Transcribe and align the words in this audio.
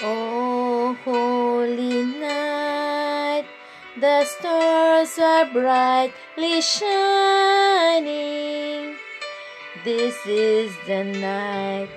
Oh, 0.00 0.96
holy 1.04 2.04
night, 2.04 3.44
the 3.98 4.24
stars 4.24 5.18
are 5.18 5.46
brightly 5.46 6.60
shining. 6.60 8.08
This 9.84 10.14
is 10.24 10.72
the 10.86 11.02
night 11.02 11.88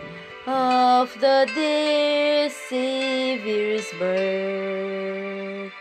of 0.48 1.14
the 1.20 1.48
dear 1.54 2.50
Savior's 2.50 3.86
birth. 4.00 5.72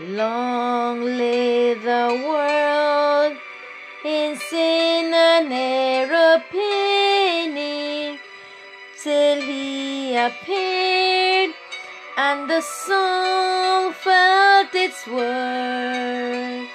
Long 0.00 1.00
lay 1.00 1.72
the 1.72 2.22
world 2.28 3.38
in 4.04 4.36
sin 4.36 5.14
and 5.14 5.50
error 5.50 6.42
he 9.40 10.16
appeared 10.16 11.54
and 12.16 12.50
the 12.50 12.60
soul 12.60 13.92
felt 13.92 14.74
its 14.74 15.06
worth. 15.06 16.68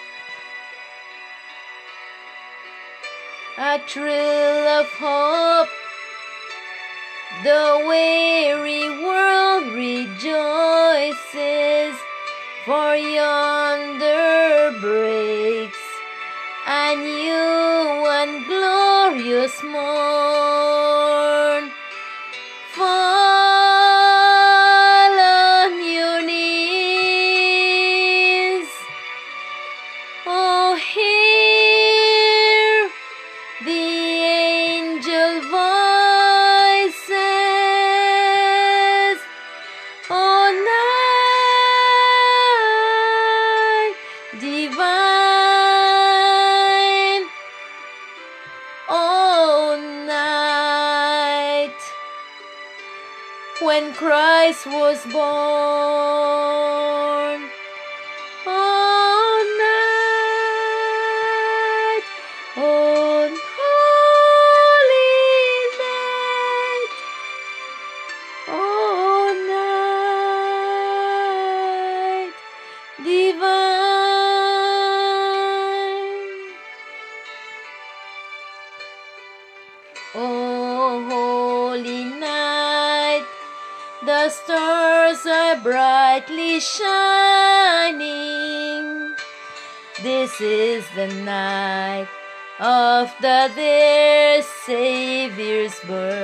A 3.58 3.80
thrill 3.88 4.68
of 4.80 4.88
hope, 5.00 5.70
the 7.44 7.84
weary 7.88 8.90
world 9.04 9.74
rejoices, 9.74 10.76
for 12.66 12.96
yonder 12.96 14.74
breaks 14.82 15.78
a 16.68 16.96
new 16.96 18.08
and 18.08 18.46
glorious 18.48 19.62
morn. 19.64 20.85
Christ 54.36 54.68
was 54.68 55.06
born. 55.14 55.24
Brightly 86.16 86.62
shining. 86.62 88.06
This 90.02 90.40
is 90.40 90.86
the 90.96 91.08
night 91.26 92.08
of 92.58 93.14
the 93.20 93.52
dear 93.54 94.42
Savior's 94.66 95.78
birth. 95.82 96.18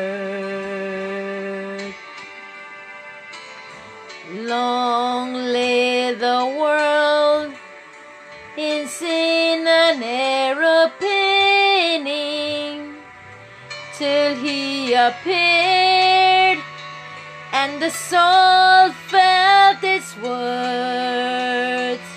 Long 4.31 5.33
lay 5.33 6.13
the 6.13 6.45
world 6.57 7.53
in 8.57 8.87
sin 8.87 9.67
and 9.67 10.01
error 10.01 10.89
penning 10.99 12.95
till 13.97 14.35
he 14.35 14.93
appeared 14.93 15.90
the 17.81 17.89
soul 17.89 18.91
felt 19.09 19.83
its 19.83 20.15
words. 20.17 22.07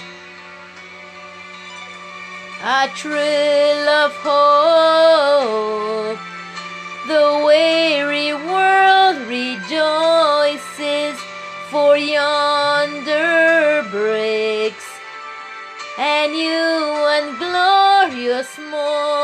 A 2.62 2.88
thrill 2.88 3.88
of 4.04 4.12
hope, 4.28 6.18
the 7.06 7.42
weary 7.46 8.34
world 8.34 9.16
rejoices, 9.26 11.16
for 11.70 11.96
yonder 11.96 13.82
breaks 13.90 14.86
a 15.98 16.28
new 16.28 17.06
and 17.16 17.38
glorious 17.38 18.58
morn. 18.70 19.23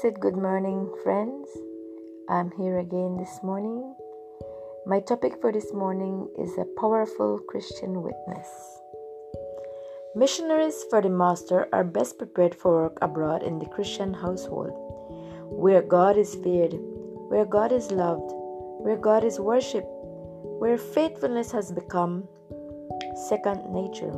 Blessed 0.00 0.20
good 0.20 0.36
morning, 0.36 0.88
friends. 1.02 1.48
I'm 2.28 2.52
here 2.52 2.78
again 2.78 3.16
this 3.16 3.40
morning. 3.42 3.96
My 4.86 5.00
topic 5.00 5.40
for 5.40 5.50
this 5.50 5.72
morning 5.72 6.28
is 6.38 6.56
a 6.56 6.66
powerful 6.80 7.40
Christian 7.48 8.02
witness. 8.02 8.46
Missionaries 10.14 10.84
for 10.88 11.02
the 11.02 11.08
Master 11.08 11.68
are 11.72 11.82
best 11.82 12.16
prepared 12.16 12.54
for 12.54 12.82
work 12.82 12.98
abroad 13.02 13.42
in 13.42 13.58
the 13.58 13.66
Christian 13.66 14.14
household, 14.14 14.70
where 15.50 15.82
God 15.82 16.16
is 16.16 16.36
feared, 16.36 16.74
where 17.28 17.44
God 17.44 17.72
is 17.72 17.90
loved, 17.90 18.30
where 18.84 18.96
God 18.96 19.24
is 19.24 19.40
worshipped. 19.40 19.90
where 20.62 20.78
faithfulness 20.78 21.50
has 21.50 21.72
become 21.72 22.28
second 23.28 23.66
nature, 23.72 24.14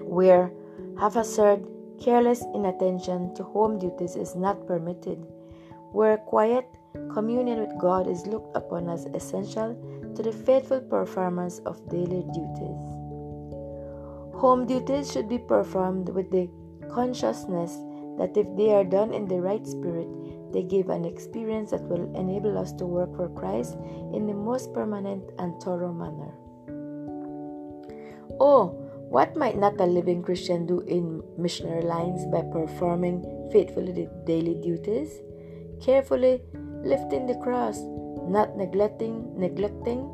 where 0.00 0.50
haphazard, 0.98 1.75
careless 2.00 2.44
inattention 2.54 3.34
to 3.34 3.42
home 3.42 3.78
duties 3.78 4.16
is 4.16 4.34
not 4.34 4.66
permitted, 4.66 5.18
where 5.92 6.18
quiet 6.18 6.66
communion 7.12 7.60
with 7.60 7.78
God 7.78 8.08
is 8.08 8.26
looked 8.26 8.56
upon 8.56 8.88
as 8.88 9.06
essential 9.06 9.74
to 10.14 10.22
the 10.22 10.32
faithful 10.32 10.80
performance 10.80 11.60
of 11.66 11.88
daily 11.88 12.24
duties. 12.32 12.82
Home 14.40 14.66
duties 14.66 15.12
should 15.12 15.28
be 15.28 15.38
performed 15.38 16.08
with 16.10 16.30
the 16.30 16.48
consciousness 16.90 17.78
that 18.18 18.36
if 18.36 18.46
they 18.56 18.72
are 18.74 18.84
done 18.84 19.12
in 19.12 19.26
the 19.26 19.40
right 19.40 19.66
spirit, 19.66 20.08
they 20.52 20.62
give 20.62 20.88
an 20.88 21.04
experience 21.04 21.70
that 21.70 21.82
will 21.82 22.14
enable 22.16 22.56
us 22.56 22.72
to 22.74 22.86
work 22.86 23.14
for 23.16 23.28
Christ 23.28 23.76
in 24.14 24.26
the 24.26 24.34
most 24.34 24.72
permanent 24.72 25.30
and 25.38 25.60
thorough 25.62 25.92
manner. 25.92 26.32
Oh, 28.38 28.85
what 29.08 29.36
might 29.36 29.56
not 29.56 29.80
a 29.80 29.86
living 29.86 30.22
Christian 30.22 30.66
do 30.66 30.80
in 30.80 31.22
missionary 31.38 31.82
lines 31.82 32.26
by 32.26 32.42
performing 32.42 33.22
faithfully 33.52 33.92
the 33.92 34.10
daily 34.26 34.54
duties? 34.54 35.20
Carefully 35.80 36.42
lifting 36.82 37.26
the 37.26 37.38
cross, 37.42 37.78
not 38.28 38.56
neglecting 38.56 39.38
neglecting 39.38 40.10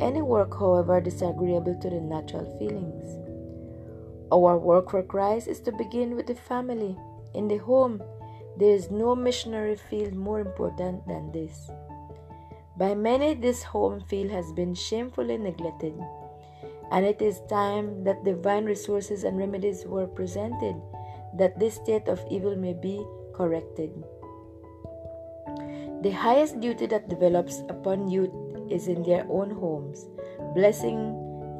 any 0.00 0.22
work 0.22 0.58
however 0.58 1.00
disagreeable 1.00 1.78
to 1.80 1.90
the 1.90 2.00
natural 2.00 2.46
feelings. 2.58 3.04
Our 4.32 4.56
work 4.56 4.90
for 4.90 5.02
Christ 5.02 5.48
is 5.48 5.60
to 5.60 5.72
begin 5.72 6.16
with 6.16 6.26
the 6.26 6.34
family, 6.34 6.96
in 7.34 7.48
the 7.48 7.58
home. 7.58 8.02
There 8.56 8.74
is 8.74 8.90
no 8.90 9.14
missionary 9.14 9.76
field 9.76 10.14
more 10.14 10.40
important 10.40 11.06
than 11.06 11.32
this. 11.32 11.70
By 12.76 12.94
many, 12.94 13.34
this 13.34 13.62
home 13.62 14.00
field 14.08 14.30
has 14.30 14.52
been 14.52 14.74
shamefully 14.74 15.36
neglected, 15.36 15.94
and 16.90 17.06
it 17.06 17.22
is 17.22 17.40
time 17.48 18.04
that 18.04 18.24
divine 18.24 18.64
resources 18.64 19.24
and 19.24 19.38
remedies 19.38 19.84
were 19.86 20.06
presented 20.06 20.74
that 21.34 21.58
this 21.58 21.74
state 21.74 22.08
of 22.08 22.24
evil 22.30 22.56
may 22.56 22.72
be 22.72 23.04
corrected. 23.34 23.90
The 26.02 26.10
highest 26.10 26.60
duty 26.60 26.86
that 26.86 27.08
develops 27.08 27.60
upon 27.68 28.08
youth 28.08 28.32
is 28.70 28.88
in 28.88 29.02
their 29.02 29.26
own 29.28 29.50
homes, 29.50 30.08
blessing 30.54 31.14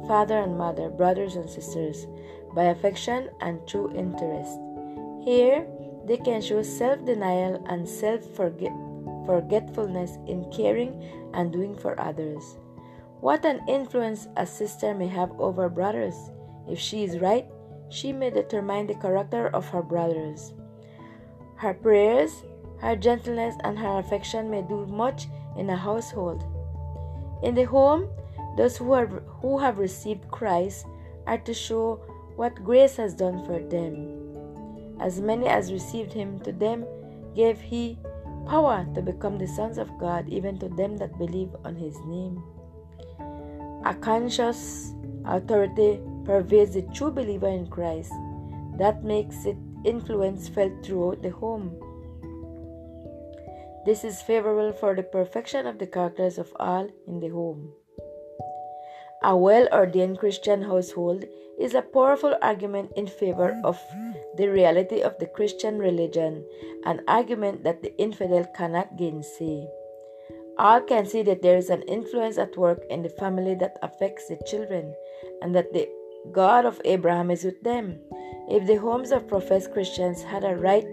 father 0.07 0.39
and 0.39 0.57
mother, 0.57 0.89
brothers 0.89 1.35
and 1.35 1.49
sisters, 1.49 2.07
by 2.55 2.63
affection 2.65 3.29
and 3.39 3.65
true 3.67 3.91
interest. 3.95 4.59
Here, 5.23 5.65
they 6.05 6.17
can 6.17 6.41
show 6.41 6.63
self 6.63 7.05
denial 7.05 7.63
and 7.69 7.87
self 7.87 8.25
forgetfulness 8.35 10.17
in 10.27 10.51
caring 10.51 10.97
and 11.33 11.53
doing 11.53 11.75
for 11.75 11.99
others. 12.01 12.57
What 13.21 13.45
an 13.45 13.61
influence 13.67 14.27
a 14.35 14.45
sister 14.45 14.93
may 14.93 15.07
have 15.07 15.31
over 15.39 15.69
brothers. 15.69 16.15
If 16.67 16.79
she 16.79 17.03
is 17.03 17.19
right, 17.19 17.45
she 17.89 18.11
may 18.11 18.29
determine 18.29 18.87
the 18.87 18.95
character 18.95 19.47
of 19.49 19.69
her 19.69 19.81
brothers. 19.81 20.53
Her 21.55 21.73
prayers 21.73 22.43
her 22.81 22.95
gentleness 22.95 23.55
and 23.63 23.77
her 23.77 23.99
affection 23.99 24.49
may 24.49 24.63
do 24.63 24.87
much 24.87 25.27
in 25.55 25.69
a 25.69 25.77
household. 25.77 26.43
In 27.43 27.53
the 27.53 27.63
home, 27.63 28.09
those 28.57 28.75
who, 28.75 28.91
are, 28.93 29.05
who 29.05 29.59
have 29.59 29.77
received 29.77 30.29
Christ 30.31 30.87
are 31.27 31.37
to 31.37 31.53
show 31.53 32.01
what 32.35 32.63
grace 32.63 32.95
has 32.97 33.13
done 33.13 33.45
for 33.45 33.59
them. 33.59 34.97
As 34.99 35.21
many 35.21 35.45
as 35.45 35.71
received 35.71 36.11
him, 36.11 36.39
to 36.39 36.51
them 36.51 36.85
gave 37.35 37.61
he 37.61 37.99
power 38.47 38.87
to 38.95 39.01
become 39.01 39.37
the 39.37 39.47
sons 39.47 39.77
of 39.77 39.99
God, 39.99 40.27
even 40.27 40.57
to 40.57 40.69
them 40.69 40.97
that 40.97 41.19
believe 41.19 41.55
on 41.63 41.75
his 41.75 41.95
name. 42.07 42.43
A 43.85 43.95
conscious 43.95 44.93
authority 45.25 45.99
pervades 46.25 46.73
the 46.73 46.83
true 46.93 47.11
believer 47.11 47.47
in 47.47 47.67
Christ 47.67 48.13
that 48.77 49.03
makes 49.03 49.45
its 49.45 49.59
influence 49.85 50.47
felt 50.47 50.83
throughout 50.83 51.21
the 51.21 51.31
home. 51.31 51.75
This 53.85 54.03
is 54.03 54.21
favorable 54.21 54.73
for 54.73 54.95
the 54.95 55.03
perfection 55.03 55.65
of 55.65 55.79
the 55.79 55.87
characters 55.87 56.37
of 56.37 56.53
all 56.59 56.87
in 57.07 57.19
the 57.19 57.29
home. 57.29 57.73
A 59.23 59.35
well 59.35 59.67
ordained 59.71 60.19
Christian 60.19 60.61
household 60.61 61.25
is 61.59 61.73
a 61.73 61.81
powerful 61.81 62.35
argument 62.41 62.91
in 62.95 63.07
favor 63.07 63.59
of 63.63 63.79
the 64.37 64.47
reality 64.47 65.01
of 65.01 65.17
the 65.19 65.27
Christian 65.27 65.77
religion, 65.77 66.45
an 66.85 67.01
argument 67.07 67.63
that 67.63 67.81
the 67.81 67.95
infidel 67.99 68.45
cannot 68.55 68.97
gainsay. 68.97 69.67
All 70.61 70.79
can 70.79 71.07
see 71.07 71.23
that 71.23 71.41
there 71.41 71.57
is 71.57 71.71
an 71.71 71.81
influence 71.89 72.37
at 72.37 72.55
work 72.55 72.83
in 72.91 73.01
the 73.01 73.09
family 73.09 73.55
that 73.55 73.79
affects 73.81 74.27
the 74.27 74.37
children, 74.45 74.93
and 75.41 75.55
that 75.55 75.73
the 75.73 75.89
God 76.31 76.65
of 76.65 76.79
Abraham 76.85 77.31
is 77.31 77.43
with 77.43 77.63
them. 77.63 77.97
If 78.47 78.67
the 78.67 78.75
homes 78.75 79.11
of 79.11 79.27
professed 79.27 79.73
Christians 79.73 80.21
had 80.21 80.43
a 80.43 80.55
right 80.55 80.85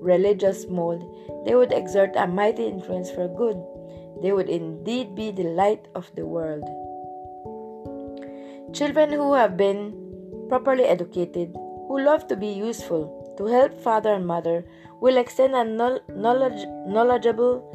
religious 0.00 0.68
mold, 0.68 1.02
they 1.44 1.56
would 1.56 1.72
exert 1.72 2.14
a 2.14 2.28
mighty 2.28 2.66
influence 2.68 3.10
for 3.10 3.26
good. 3.26 3.58
They 4.22 4.30
would 4.30 4.48
indeed 4.48 5.16
be 5.16 5.32
the 5.32 5.50
light 5.58 5.88
of 5.96 6.08
the 6.14 6.24
world. 6.24 6.62
Children 8.72 9.10
who 9.10 9.34
have 9.34 9.56
been 9.56 10.46
properly 10.48 10.84
educated, 10.84 11.50
who 11.88 11.98
love 12.00 12.28
to 12.28 12.36
be 12.36 12.46
useful, 12.46 13.34
to 13.38 13.46
help 13.46 13.80
father 13.80 14.14
and 14.14 14.24
mother, 14.24 14.64
will 15.00 15.16
extend 15.16 15.56
a 15.56 15.64
knowledge, 15.64 16.64
knowledgeable 16.86 17.72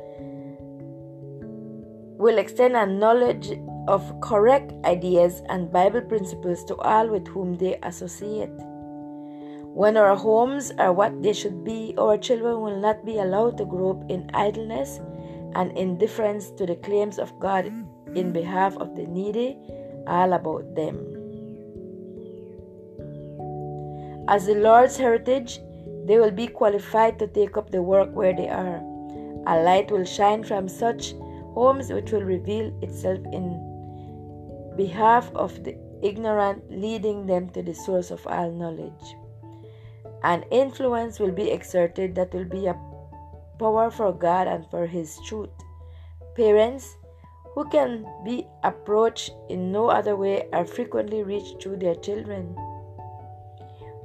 will 2.22 2.38
extend 2.38 2.76
a 2.76 2.86
knowledge 2.86 3.52
of 3.88 4.22
correct 4.22 4.72
ideas 4.86 5.42
and 5.50 5.72
Bible 5.72 6.02
principles 6.02 6.64
to 6.66 6.76
all 6.76 7.08
with 7.10 7.28
whom 7.28 7.58
they 7.58 7.80
associate. 7.82 8.52
When 9.74 9.98
our 9.98 10.16
homes 10.16 10.72
are 10.78 10.94
what 10.94 11.24
they 11.24 11.34
should 11.34 11.64
be, 11.64 11.96
our 11.98 12.20
children 12.20 12.62
will 12.62 12.80
not 12.80 13.04
be 13.04 13.18
allowed 13.18 13.58
to 13.58 13.66
grow 13.66 13.92
up 13.92 14.12
in 14.12 14.30
idleness 14.36 15.00
and 15.56 15.76
indifference 15.76 16.52
to 16.52 16.68
the 16.68 16.76
claims 16.76 17.18
of 17.18 17.40
God 17.40 17.66
in 18.14 18.32
behalf 18.32 18.78
of 18.78 18.96
the 18.96 19.08
needy, 19.08 19.58
all 20.06 20.34
about 20.34 20.76
them. 20.76 20.98
As 24.28 24.46
the 24.46 24.56
Lord's 24.56 24.96
heritage, 24.96 25.60
they 26.06 26.20
will 26.20 26.32
be 26.32 26.46
qualified 26.46 27.18
to 27.18 27.26
take 27.26 27.58
up 27.58 27.72
the 27.72 27.82
work 27.82 28.14
where 28.14 28.36
they 28.36 28.48
are. 28.48 28.78
A 29.48 29.64
light 29.64 29.90
will 29.90 30.06
shine 30.06 30.44
from 30.44 30.68
such 30.68 31.16
homes 31.53 31.92
which 31.92 32.12
will 32.12 32.24
reveal 32.24 32.71
itself 32.81 33.19
in 33.31 34.74
behalf 34.77 35.31
of 35.36 35.63
the 35.63 35.77
ignorant, 36.01 36.63
leading 36.70 37.27
them 37.27 37.50
to 37.50 37.62
the 37.62 37.74
source 37.74 38.12
of 38.12 38.25
all 38.27 38.51
knowledge. 38.51 39.15
An 40.24 40.43
influence 40.51 41.20
will 41.20 41.31
be 41.31 41.51
exerted 41.51 42.15
that 42.15 42.34
will 42.34 42.46
be 42.46 42.67
a 42.67 42.79
power 43.60 43.91
for 43.91 44.12
God 44.13 44.48
and 44.48 44.65
for 44.70 44.86
His 44.86 45.20
truth. 45.25 45.50
Parents 46.36 46.98
who 47.53 47.67
can 47.70 48.05
be 48.24 48.48
approached 48.63 49.31
in 49.50 49.72
no 49.72 49.88
other 49.88 50.15
way 50.15 50.48
are 50.53 50.65
frequently 50.65 51.24
reached 51.24 51.62
through 51.62 51.77
their 51.77 51.96
children. 51.96 52.55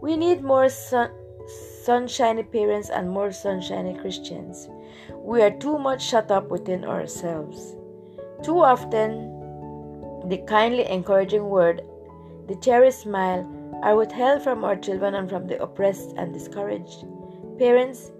We 0.02 0.16
need 0.16 0.42
more 0.42 0.68
sun, 0.68 1.10
sunshiny 1.84 2.42
parents 2.42 2.90
and 2.90 3.08
more 3.08 3.32
sunshiny 3.32 3.94
Christians. 3.94 4.68
We 5.26 5.42
are 5.42 5.50
too 5.50 5.76
much 5.76 6.06
shut 6.06 6.30
up 6.30 6.50
within 6.50 6.84
ourselves. 6.84 7.74
Too 8.44 8.60
often, 8.60 9.26
the 10.28 10.38
kindly 10.46 10.88
encouraging 10.88 11.48
word, 11.48 11.82
the 12.46 12.54
cherished 12.54 13.00
smile, 13.00 13.42
are 13.82 13.96
withheld 13.96 14.42
from 14.42 14.62
our 14.62 14.76
children 14.76 15.16
and 15.16 15.28
from 15.28 15.48
the 15.48 15.60
oppressed 15.60 16.14
and 16.16 16.32
discouraged. 16.32 17.06
Parents, 17.58 18.12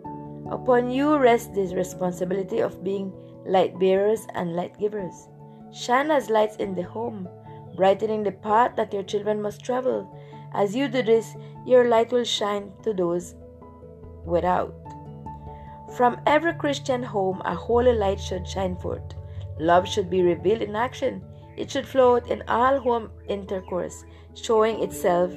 upon 0.51 0.91
you 0.91 1.17
rests 1.17 1.55
the 1.55 1.73
responsibility 1.77 2.59
of 2.59 2.83
being 2.83 3.13
light 3.47 3.79
bearers 3.79 4.27
and 4.35 4.57
light 4.57 4.77
givers. 4.77 5.29
Shine 5.73 6.11
as 6.11 6.29
lights 6.29 6.57
in 6.57 6.75
the 6.75 6.83
home, 6.83 7.29
brightening 7.77 8.25
the 8.25 8.33
path 8.33 8.75
that 8.75 8.93
your 8.93 9.05
children 9.05 9.41
must 9.41 9.65
travel. 9.65 10.11
As 10.53 10.75
you 10.75 10.89
do 10.89 11.03
this, 11.03 11.37
your 11.65 11.87
light 11.87 12.11
will 12.11 12.25
shine 12.25 12.73
to 12.83 12.93
those 12.93 13.37
without. 14.25 14.75
From 15.95 16.21
every 16.27 16.53
Christian 16.55 17.03
home, 17.03 17.41
a 17.45 17.55
holy 17.55 17.93
light 17.93 18.21
should 18.21 18.47
shine 18.47 18.77
forth. 18.77 19.15
Love 19.59 19.89
should 19.89 20.11
be 20.11 20.23
revealed 20.23 20.63
in 20.63 20.77
action. 20.77 21.23
It 21.57 21.71
should 21.71 21.87
float 21.87 22.29
in 22.29 22.43
all 22.49 22.79
home 22.81 23.11
intercourse, 23.29 24.05
showing 24.35 24.83
itself 24.83 25.33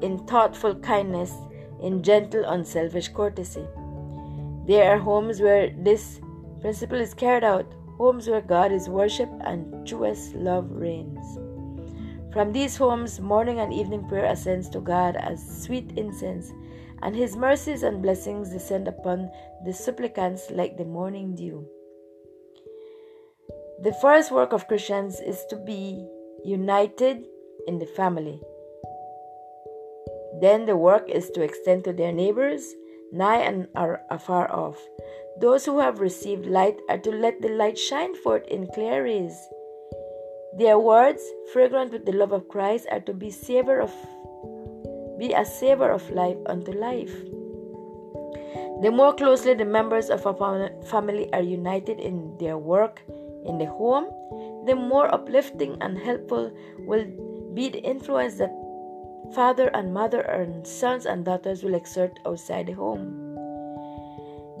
in 0.00 0.24
thoughtful 0.26 0.74
kindness, 0.76 1.34
in 1.82 2.02
gentle, 2.02 2.44
unselfish 2.44 3.08
courtesy. 3.08 3.66
There 4.66 4.90
are 4.90 4.98
homes 4.98 5.40
where 5.40 5.70
this 5.70 6.20
principle 6.60 7.00
is 7.00 7.14
carried 7.14 7.44
out, 7.44 7.72
homes 7.96 8.28
where 8.28 8.40
God 8.40 8.72
is 8.72 8.88
worshipped 8.88 9.42
and 9.44 9.86
truest 9.86 10.34
love 10.34 10.70
reigns. 10.70 11.38
From 12.32 12.52
these 12.52 12.76
homes, 12.76 13.20
morning 13.20 13.60
and 13.60 13.72
evening 13.72 14.06
prayer 14.08 14.26
ascends 14.26 14.68
to 14.70 14.80
God 14.80 15.16
as 15.16 15.64
sweet 15.64 15.92
incense, 15.96 16.52
and 17.02 17.14
His 17.14 17.36
mercies 17.36 17.82
and 17.82 18.02
blessings 18.02 18.50
descend 18.50 18.88
upon 18.88 19.30
the 19.64 19.72
supplicants 19.72 20.50
like 20.50 20.76
the 20.76 20.84
morning 20.84 21.34
dew. 21.34 21.66
The 23.82 23.94
first 24.02 24.32
work 24.32 24.52
of 24.52 24.66
Christians 24.66 25.20
is 25.20 25.44
to 25.50 25.56
be 25.56 26.04
united 26.44 27.24
in 27.66 27.78
the 27.78 27.86
family. 27.86 28.40
Then 30.40 30.66
the 30.66 30.76
work 30.76 31.08
is 31.08 31.30
to 31.30 31.42
extend 31.42 31.84
to 31.84 31.92
their 31.92 32.12
neighbors, 32.12 32.74
nigh 33.12 33.38
and 33.38 33.68
afar 34.10 34.50
off. 34.52 34.78
Those 35.40 35.64
who 35.64 35.78
have 35.78 36.00
received 36.00 36.46
light 36.46 36.76
are 36.88 36.98
to 36.98 37.10
let 37.10 37.40
the 37.40 37.48
light 37.50 37.78
shine 37.78 38.14
forth 38.16 38.46
in 38.48 38.66
clear 38.74 39.04
rays. 39.04 39.36
Their 40.56 40.78
words, 40.78 41.22
fragrant 41.52 41.92
with 41.92 42.04
the 42.04 42.12
love 42.12 42.32
of 42.32 42.48
Christ, 42.48 42.86
are 42.90 43.00
to 43.00 43.12
be 43.14 43.30
savor 43.30 43.80
of 43.80 43.94
be 45.18 45.32
a 45.32 45.44
savor 45.44 45.90
of 45.90 46.08
life 46.10 46.38
unto 46.46 46.72
life. 46.72 47.14
The 48.80 48.90
more 48.92 49.12
closely 49.12 49.54
the 49.54 49.64
members 49.64 50.08
of 50.08 50.24
a 50.24 50.70
family 50.86 51.32
are 51.32 51.42
united 51.42 51.98
in 51.98 52.36
their 52.38 52.56
work 52.56 53.02
in 53.44 53.58
the 53.58 53.66
home, 53.66 54.06
the 54.66 54.76
more 54.76 55.12
uplifting 55.12 55.76
and 55.80 55.98
helpful 55.98 56.52
will 56.86 57.04
be 57.54 57.68
the 57.68 57.80
influence 57.80 58.34
that 58.36 58.54
father 59.34 59.68
and 59.74 59.92
mother 59.92 60.20
and 60.20 60.66
sons 60.66 61.06
and 61.06 61.24
daughters 61.24 61.62
will 61.64 61.74
exert 61.74 62.18
outside 62.24 62.66
the 62.66 62.72
home. 62.72 63.34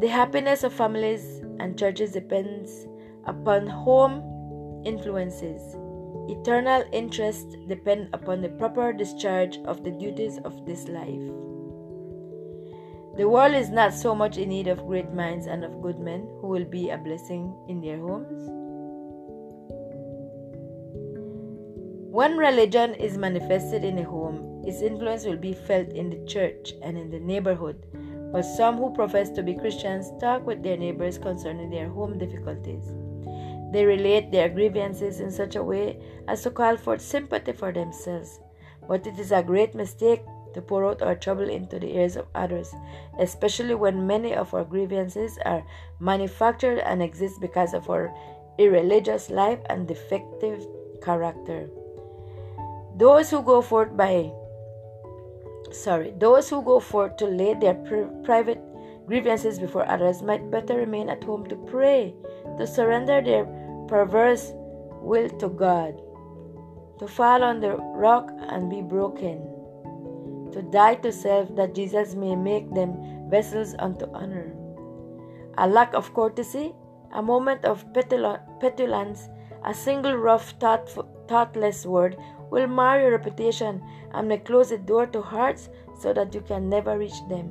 The 0.00 0.08
happiness 0.08 0.64
of 0.64 0.72
families 0.72 1.42
and 1.60 1.78
churches 1.78 2.12
depends 2.12 2.86
upon 3.24 3.66
home 3.66 4.82
influences. 4.84 5.76
Eternal 6.28 6.84
interests 6.92 7.56
depend 7.66 8.10
upon 8.12 8.42
the 8.42 8.50
proper 8.50 8.92
discharge 8.92 9.58
of 9.64 9.82
the 9.82 9.90
duties 9.90 10.38
of 10.44 10.66
this 10.66 10.86
life. 10.88 11.26
The 13.16 13.28
world 13.28 13.54
is 13.54 13.70
not 13.70 13.94
so 13.94 14.14
much 14.14 14.36
in 14.38 14.50
need 14.50 14.68
of 14.68 14.86
great 14.86 15.12
minds 15.12 15.46
and 15.46 15.64
of 15.64 15.82
good 15.82 15.98
men 15.98 16.28
who 16.40 16.48
will 16.48 16.64
be 16.64 16.90
a 16.90 16.98
blessing 16.98 17.52
in 17.68 17.80
their 17.80 17.98
homes 17.98 18.58
When 22.18 22.36
religion 22.36 22.94
is 22.94 23.16
manifested 23.16 23.84
in 23.84 23.98
a 23.98 24.02
home, 24.02 24.64
its 24.66 24.82
influence 24.82 25.24
will 25.24 25.36
be 25.36 25.52
felt 25.52 25.90
in 25.90 26.10
the 26.10 26.26
church 26.26 26.72
and 26.82 26.98
in 26.98 27.10
the 27.10 27.20
neighborhood. 27.20 27.86
But 28.32 28.42
some 28.42 28.76
who 28.76 28.92
profess 28.92 29.30
to 29.30 29.42
be 29.44 29.54
Christians 29.54 30.10
talk 30.18 30.44
with 30.44 30.64
their 30.64 30.76
neighbors 30.76 31.16
concerning 31.16 31.70
their 31.70 31.88
home 31.88 32.18
difficulties. 32.18 32.82
They 33.72 33.84
relate 33.84 34.30
their 34.32 34.48
grievances 34.48 35.20
in 35.20 35.30
such 35.30 35.56
a 35.56 35.62
way 35.62 36.00
as 36.26 36.42
to 36.42 36.50
call 36.50 36.76
forth 36.76 37.00
sympathy 37.00 37.52
for 37.52 37.72
themselves. 37.72 38.40
But 38.86 39.06
it 39.06 39.18
is 39.18 39.32
a 39.32 39.42
great 39.42 39.74
mistake 39.74 40.22
to 40.54 40.62
pour 40.62 40.86
out 40.86 41.02
our 41.02 41.14
trouble 41.14 41.48
into 41.48 41.78
the 41.78 41.94
ears 41.96 42.16
of 42.16 42.26
others, 42.34 42.74
especially 43.18 43.74
when 43.74 44.06
many 44.06 44.34
of 44.34 44.54
our 44.54 44.64
grievances 44.64 45.38
are 45.44 45.64
manufactured 46.00 46.78
and 46.78 47.02
exist 47.02 47.40
because 47.40 47.74
of 47.74 47.90
our 47.90 48.14
irreligious 48.58 49.30
life 49.30 49.60
and 49.68 49.86
defective 49.86 50.66
character. 51.02 51.68
Those 52.96 53.30
who 53.30 53.42
go 53.42 53.60
forth 53.60 53.96
by 53.96 54.32
sorry, 55.70 56.14
those 56.18 56.48
who 56.48 56.62
go 56.62 56.80
forth 56.80 57.16
to 57.18 57.26
lay 57.26 57.54
their 57.54 57.74
private 58.24 58.60
grievances 59.08 59.58
before 59.58 59.88
others 59.88 60.22
might 60.22 60.50
better 60.50 60.76
remain 60.76 61.08
at 61.08 61.24
home 61.24 61.46
to 61.48 61.56
pray, 61.56 62.14
to 62.58 62.66
surrender 62.66 63.22
their 63.22 63.46
perverse 63.88 64.52
will 65.00 65.30
to 65.40 65.48
God, 65.48 65.96
to 66.98 67.08
fall 67.08 67.42
on 67.42 67.60
the 67.60 67.76
rock 67.96 68.30
and 68.50 68.68
be 68.68 68.82
broken, 68.82 69.40
to 70.52 70.60
die 70.70 70.96
to 70.96 71.10
self 71.10 71.48
that 71.56 71.74
Jesus 71.74 72.14
may 72.14 72.36
make 72.36 72.68
them 72.74 73.30
vessels 73.30 73.74
unto 73.78 74.06
honor. 74.12 74.54
A 75.56 75.66
lack 75.66 75.94
of 75.94 76.12
courtesy, 76.12 76.74
a 77.12 77.22
moment 77.22 77.64
of 77.64 77.84
petulance, 77.94 79.28
a 79.64 79.72
single 79.72 80.16
rough, 80.16 80.54
thoughtless 81.28 81.86
word 81.86 82.16
will 82.50 82.66
mar 82.66 83.00
your 83.00 83.12
reputation 83.12 83.82
and 84.12 84.28
may 84.28 84.38
close 84.38 84.68
the 84.68 84.78
door 84.78 85.06
to 85.06 85.22
hearts 85.22 85.70
so 85.98 86.12
that 86.12 86.34
you 86.34 86.42
can 86.42 86.68
never 86.68 86.98
reach 86.98 87.26
them. 87.28 87.50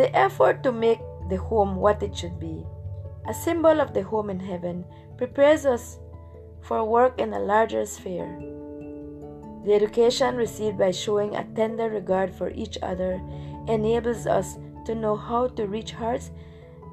The 0.00 0.16
effort 0.16 0.62
to 0.62 0.72
make 0.72 1.02
the 1.28 1.36
home 1.36 1.76
what 1.76 2.02
it 2.02 2.16
should 2.16 2.40
be, 2.40 2.64
a 3.28 3.34
symbol 3.34 3.82
of 3.82 3.92
the 3.92 4.02
home 4.02 4.30
in 4.30 4.40
heaven, 4.40 4.86
prepares 5.18 5.66
us 5.66 5.98
for 6.62 6.82
work 6.86 7.20
in 7.20 7.34
a 7.34 7.38
larger 7.38 7.84
sphere. 7.84 8.34
The 9.66 9.74
education 9.74 10.36
received 10.36 10.78
by 10.78 10.92
showing 10.92 11.36
a 11.36 11.44
tender 11.54 11.90
regard 11.90 12.34
for 12.34 12.48
each 12.48 12.78
other 12.80 13.20
enables 13.68 14.26
us 14.26 14.56
to 14.86 14.94
know 14.94 15.16
how 15.16 15.48
to 15.48 15.66
reach 15.66 15.92
hearts 15.92 16.30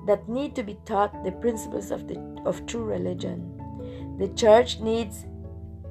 that 0.05 0.27
need 0.27 0.53
to 0.55 0.63
be 0.63 0.77
taught 0.83 1.23
the 1.23 1.31
principles 1.31 1.91
of, 1.91 2.09
the, 2.09 2.19
of 2.45 2.65
true 2.65 2.83
religion. 2.83 3.39
The 4.19 4.27
church 4.35 4.81
needs 4.81 5.25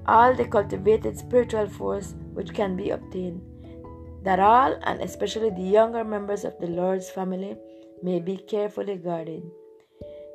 all 0.04 0.34
the 0.34 0.44
cultivated 0.44 1.16
spiritual 1.16 1.66
force 1.66 2.14
which 2.34 2.52
can 2.52 2.76
be 2.76 2.90
obtained, 2.90 3.40
that 4.26 4.40
all, 4.40 4.76
and 4.82 5.00
especially 5.00 5.50
the 5.50 5.62
younger 5.62 6.02
members 6.02 6.44
of 6.44 6.58
the 6.58 6.66
Lord's 6.66 7.08
family, 7.08 7.56
may 8.02 8.18
be 8.18 8.36
carefully 8.36 8.96
guarded. 8.96 9.42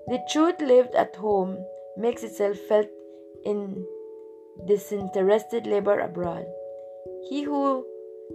The 0.07 0.23
truth 0.31 0.61
lived 0.61 0.95
at 0.95 1.17
home 1.17 1.57
makes 1.97 2.23
itself 2.23 2.57
felt 2.69 2.87
in 3.43 3.85
disinterested 4.65 5.67
labor 5.67 5.99
abroad. 5.99 6.45
He 7.29 7.43
who 7.43 7.85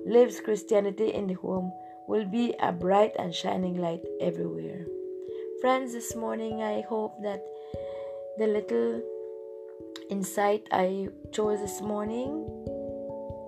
lives 0.05 0.41
Christianity 0.41 1.15
in 1.15 1.27
the 1.27 1.41
home 1.41 1.73
will 2.07 2.27
be 2.27 2.55
a 2.61 2.71
bright 2.71 3.17
and 3.19 3.35
shining 3.35 3.81
light 3.81 4.05
everywhere. 4.21 4.85
Friends, 5.63 5.95
this 5.95 6.15
morning 6.15 6.63
I 6.63 6.83
hope 6.83 7.15
that 7.23 7.43
the 8.37 8.47
little 8.47 9.03
insight 10.11 10.69
I 10.71 11.09
chose 11.33 11.61
this 11.61 11.81
morning 11.81 12.45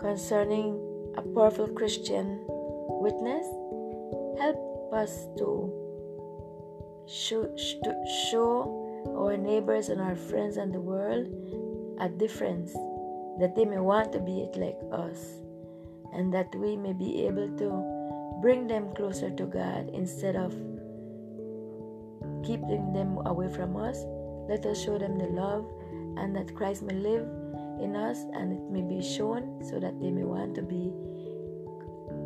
concerning 0.00 0.87
a 1.16 1.22
powerful 1.22 1.68
Christian 1.68 2.44
witness 2.46 3.46
help 4.38 4.92
us 4.92 5.26
to 5.38 5.72
show, 7.08 7.44
to 7.44 7.94
show 8.30 9.14
our 9.16 9.36
neighbors 9.36 9.88
and 9.88 10.00
our 10.00 10.14
friends 10.14 10.56
and 10.56 10.72
the 10.72 10.80
world 10.80 11.26
a 12.00 12.08
difference 12.08 12.72
that 13.40 13.54
they 13.56 13.64
may 13.64 13.78
want 13.78 14.12
to 14.12 14.20
be 14.20 14.46
like 14.56 14.78
us 14.92 15.40
and 16.12 16.32
that 16.32 16.54
we 16.54 16.76
may 16.76 16.92
be 16.92 17.26
able 17.26 17.48
to 17.56 18.40
bring 18.40 18.66
them 18.66 18.94
closer 18.94 19.30
to 19.30 19.44
God 19.44 19.90
instead 19.92 20.36
of 20.36 20.52
keeping 22.44 22.92
them 22.92 23.18
away 23.26 23.48
from 23.48 23.76
us. 23.76 24.04
Let 24.48 24.64
us 24.66 24.82
show 24.82 24.98
them 24.98 25.18
the 25.18 25.26
love 25.26 25.66
and 26.16 26.34
that 26.36 26.54
Christ 26.54 26.82
may 26.82 26.94
live 26.94 27.26
in 27.80 27.96
us 27.96 28.18
and 28.34 28.52
it 28.52 28.70
may 28.70 28.82
be 28.82 29.02
shown 29.02 29.62
so 29.62 29.78
that 29.80 29.98
they 30.00 30.10
may 30.10 30.24
want 30.24 30.54
to 30.56 30.62
be 30.62 30.92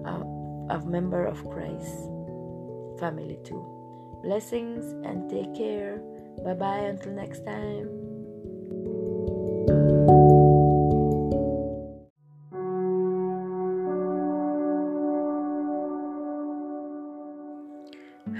a, 0.05 0.75
a 0.75 0.83
member 0.87 1.25
of 1.25 1.49
Christ's 1.51 2.09
family 2.99 3.39
too. 3.45 3.65
Blessings 4.23 4.93
and 5.07 5.29
take 5.29 5.55
care. 5.55 6.01
Bye 6.45 6.55
bye 6.55 6.79
until 6.79 7.13
next 7.13 7.45
time. 7.45 8.03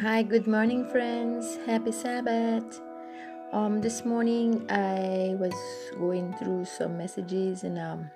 Hi, 0.03 0.23
good 0.23 0.47
morning, 0.47 0.85
friends. 0.89 1.59
Happy 1.67 1.93
Sabbath. 1.93 2.81
Um, 3.53 3.83
this 3.83 4.07
morning 4.07 4.65
I 4.71 5.37
was 5.37 5.53
going 5.99 6.33
through 6.41 6.65
some 6.65 6.97
messages 6.97 7.65
and 7.65 7.79
um, 7.79 8.11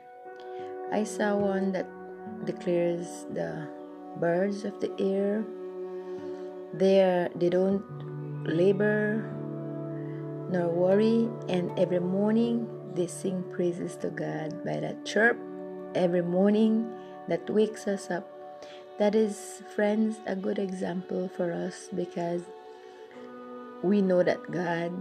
I 0.91 1.05
saw 1.05 1.37
one 1.37 1.73
that 1.73 1.85
declares 2.47 3.27
the 3.29 3.69
birds 4.17 4.65
of 4.65 4.81
the 4.81 4.89
air. 4.99 5.45
They 6.73 7.29
they 7.37 7.51
don't 7.51 7.85
labor 8.49 9.29
nor 10.49 10.73
worry 10.73 11.29
and 11.51 11.69
every 11.79 12.01
morning 12.01 12.67
they 12.95 13.07
sing 13.07 13.45
praises 13.53 13.95
to 13.99 14.09
God 14.09 14.65
by 14.65 14.81
that 14.81 15.05
chirp. 15.05 15.37
Every 15.95 16.23
morning 16.23 16.89
that 17.29 17.45
wakes 17.51 17.87
us 17.87 18.11
up 18.11 18.25
that 18.99 19.15
is 19.15 19.61
friends 19.75 20.17
a 20.25 20.35
good 20.35 20.59
example 20.59 21.29
for 21.37 21.53
us 21.53 21.91
because 21.95 22.41
we 23.83 24.01
know 24.01 24.23
that 24.23 24.41
God 24.51 24.97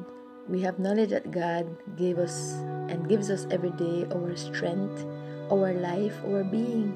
we 0.47 0.61
have 0.61 0.77
knowledge 0.77 1.09
that 1.09 1.31
God 1.31 1.65
gave 1.97 2.19
us 2.19 2.53
and 2.89 3.09
gives 3.09 3.29
us 3.29 3.47
every 3.49 3.71
day 3.71 4.05
our 4.13 4.35
strength, 4.35 5.05
our 5.51 5.73
life, 5.73 6.13
our 6.25 6.43
being. 6.43 6.93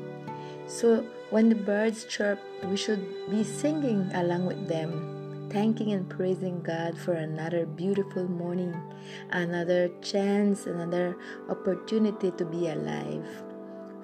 So 0.67 1.03
when 1.31 1.49
the 1.49 1.55
birds 1.55 2.05
chirp, 2.05 2.39
we 2.65 2.77
should 2.77 3.01
be 3.29 3.43
singing 3.43 4.11
along 4.13 4.45
with 4.45 4.67
them, 4.67 5.49
thanking 5.49 5.93
and 5.93 6.07
praising 6.07 6.61
God 6.61 6.95
for 6.95 7.13
another 7.13 7.65
beautiful 7.65 8.29
morning, 8.29 8.79
another 9.31 9.89
chance, 10.01 10.67
another 10.67 11.17
opportunity 11.49 12.29
to 12.31 12.45
be 12.45 12.69
alive. 12.69 13.25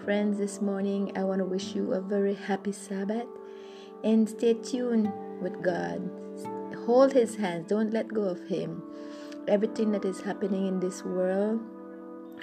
Friends, 0.03 0.39
this 0.39 0.59
morning 0.59 1.11
I 1.15 1.23
want 1.23 1.39
to 1.39 1.45
wish 1.45 1.75
you 1.75 1.93
a 1.93 2.01
very 2.01 2.33
happy 2.33 2.71
Sabbath 2.71 3.27
and 4.03 4.27
stay 4.27 4.55
tuned 4.55 5.11
with 5.39 5.61
God. 5.61 6.09
Hold 6.85 7.13
His 7.13 7.35
hands, 7.35 7.69
don't 7.69 7.93
let 7.93 8.07
go 8.07 8.23
of 8.23 8.47
Him 8.47 8.81
everything 9.47 9.91
that 9.91 10.05
is 10.05 10.21
happening 10.21 10.67
in 10.67 10.79
this 10.79 11.03
world 11.03 11.59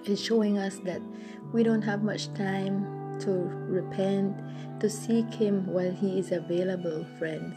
is 0.05 0.23
showing 0.23 0.59
us 0.59 0.79
that 0.85 1.01
we 1.53 1.63
don't 1.63 1.83
have 1.83 2.03
much 2.03 2.33
time 2.35 3.19
to 3.21 3.31
repent, 3.31 4.37
to 4.81 4.89
seek 4.89 5.33
Him 5.33 5.67
while 5.67 5.93
He 5.93 6.19
is 6.19 6.33
available, 6.33 7.07
friends. 7.19 7.57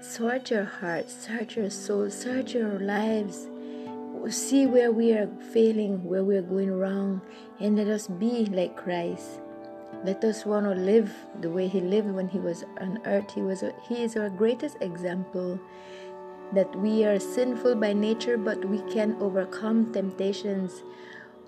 Search 0.00 0.50
your 0.50 0.64
heart, 0.64 1.08
search 1.08 1.56
your 1.56 1.70
soul, 1.70 2.10
search 2.10 2.54
your 2.54 2.80
lives. 2.80 3.48
See 4.28 4.66
where 4.66 4.92
we 4.92 5.12
are 5.12 5.28
failing, 5.52 6.04
where 6.04 6.24
we 6.24 6.36
are 6.36 6.42
going 6.42 6.72
wrong, 6.72 7.20
and 7.60 7.76
let 7.76 7.88
us 7.88 8.06
be 8.06 8.46
like 8.46 8.76
Christ. 8.76 9.40
Let 10.04 10.24
us 10.24 10.44
want 10.44 10.66
to 10.66 10.74
live 10.74 11.12
the 11.40 11.50
way 11.50 11.68
He 11.68 11.80
lived 11.80 12.10
when 12.10 12.28
He 12.28 12.38
was 12.38 12.64
on 12.80 13.00
earth. 13.04 13.32
He 13.32 13.42
was 13.42 13.64
He 13.88 14.02
is 14.02 14.16
our 14.16 14.30
greatest 14.30 14.76
example 14.80 15.60
that 16.52 16.74
we 16.76 17.04
are 17.04 17.18
sinful 17.18 17.76
by 17.76 17.92
nature, 17.92 18.36
but 18.36 18.64
we 18.64 18.78
can 18.92 19.16
overcome 19.20 19.92
temptations. 19.92 20.82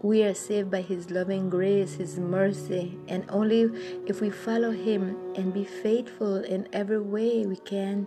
We 0.03 0.23
are 0.23 0.35
saved 0.35 0.71
by 0.71 0.83
His 0.83 1.11
loving 1.11 1.51
grace, 1.51 1.95
His 1.95 2.19
mercy, 2.19 2.99
and 3.09 3.25
only 3.29 3.71
if 4.07 4.21
we 4.21 4.31
follow 4.31 4.71
Him 4.71 5.17
and 5.35 5.53
be 5.53 5.65
faithful 5.65 6.37
in 6.37 6.69
every 6.73 7.01
way 7.01 7.47
we 7.47 7.57
can, 7.57 8.07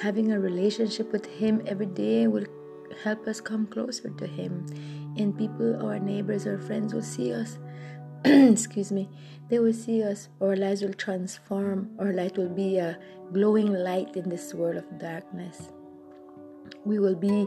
having 0.00 0.32
a 0.32 0.40
relationship 0.40 1.12
with 1.12 1.26
Him 1.26 1.62
every 1.66 1.86
day 1.86 2.26
will 2.26 2.46
help 3.02 3.26
us 3.26 3.40
come 3.40 3.66
closer 3.66 4.10
to 4.10 4.26
Him. 4.26 4.66
And 5.16 5.36
people, 5.36 5.84
our 5.84 5.98
neighbors, 5.98 6.46
our 6.46 6.58
friends 6.58 6.92
will 6.92 7.02
see 7.02 7.32
us. 7.32 7.58
excuse 8.24 8.90
me, 8.90 9.08
they 9.48 9.58
will 9.58 9.72
see 9.72 10.02
us, 10.02 10.28
our 10.40 10.56
lives 10.56 10.82
will 10.82 10.94
transform, 10.94 11.90
our 11.98 12.12
light 12.12 12.36
will 12.36 12.48
be 12.48 12.78
a 12.78 12.98
glowing 13.32 13.72
light 13.72 14.16
in 14.16 14.28
this 14.28 14.52
world 14.52 14.76
of 14.76 14.98
darkness. 14.98 15.70
We 16.84 16.98
will 16.98 17.16
be 17.16 17.46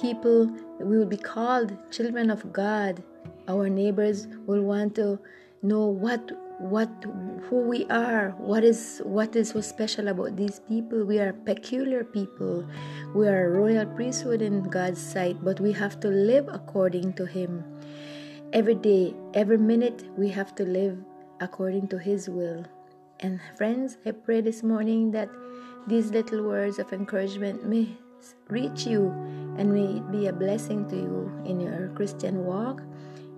people, 0.00 0.46
we 0.80 0.96
will 0.98 1.06
be 1.06 1.16
called 1.16 1.76
children 1.90 2.30
of 2.30 2.52
God. 2.52 3.02
Our 3.48 3.68
neighbors 3.68 4.28
will 4.46 4.62
want 4.62 4.94
to 4.96 5.18
know 5.62 5.86
what 5.86 6.30
what 6.58 6.90
who 7.48 7.60
we 7.62 7.86
are 7.86 8.30
what 8.38 8.64
is 8.64 9.00
what 9.04 9.36
is 9.36 9.50
so 9.50 9.60
special 9.60 10.08
about 10.08 10.36
these 10.36 10.60
people. 10.68 11.04
We 11.04 11.18
are 11.18 11.32
peculiar 11.32 12.04
people. 12.04 12.66
We 13.14 13.28
are 13.28 13.46
a 13.46 13.50
royal 13.50 13.86
priesthood 13.86 14.42
in 14.42 14.64
god's 14.64 15.00
sight 15.00 15.38
but 15.42 15.60
we 15.60 15.72
have 15.72 16.00
to 16.00 16.08
live 16.08 16.48
according 16.48 17.14
to 17.14 17.26
him. 17.26 17.64
Every 18.52 18.74
day 18.74 19.14
every 19.34 19.58
minute 19.58 20.04
we 20.16 20.28
have 20.30 20.54
to 20.56 20.64
live 20.64 20.98
according 21.40 21.88
to 21.88 21.98
his 21.98 22.28
will. 22.28 22.64
And 23.20 23.40
friends 23.56 23.98
i 24.04 24.10
pray 24.10 24.40
this 24.40 24.62
morning 24.62 25.12
that 25.12 25.28
these 25.86 26.10
little 26.10 26.42
words 26.42 26.78
of 26.78 26.92
encouragement 26.92 27.66
may 27.66 27.96
reach 28.48 28.86
you 28.86 29.10
and 29.56 29.72
may 29.72 29.98
it 29.98 30.10
be 30.10 30.26
a 30.26 30.32
blessing 30.32 30.88
to 30.88 30.96
you 30.96 31.32
in 31.44 31.60
your 31.60 31.88
Christian 31.94 32.44
walk. 32.44 32.82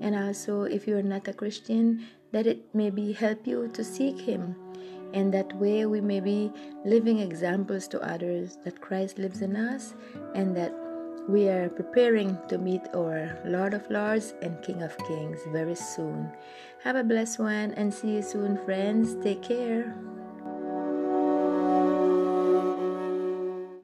And 0.01 0.15
also, 0.15 0.63
if 0.63 0.87
you're 0.87 1.03
not 1.03 1.29
a 1.29 1.33
Christian, 1.33 2.07
that 2.33 2.47
it 2.47 2.75
may 2.75 2.91
be 2.91 3.13
help 3.13 3.47
you 3.47 3.69
to 3.69 3.85
seek 3.85 4.21
Him. 4.21 4.55
And 5.13 5.35
that 5.35 5.53
way, 5.57 5.87
we 5.87 6.01
may 6.01 6.21
be 6.21 6.53
living 6.85 7.19
examples 7.19 7.89
to 7.89 8.01
others 8.01 8.59
that 8.65 8.81
Christ 8.81 9.19
lives 9.19 9.43
in 9.43 9.57
us 9.57 9.95
and 10.35 10.57
that 10.57 10.73
we 11.29 11.49
are 11.49 11.69
preparing 11.69 12.39
to 12.49 12.59
meet 12.59 12.83
our 12.95 13.39
Lord 13.45 13.75
of 13.75 13.89
Lords 13.91 14.35
and 14.43 14.63
King 14.63 14.83
of 14.83 14.97
Kings 15.07 15.41
very 15.49 15.75
soon. 15.75 16.31
Have 16.83 16.97
a 16.97 17.05
blessed 17.05 17.39
one 17.39 17.75
and 17.75 17.93
see 17.93 18.15
you 18.17 18.23
soon, 18.23 18.57
friends. 18.65 19.17
Take 19.23 19.43
care. 19.43 19.95